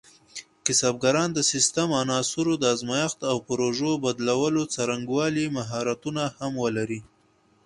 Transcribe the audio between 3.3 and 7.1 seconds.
او پرزو بدلولو څرنګوالي مهارتونه هم ولري.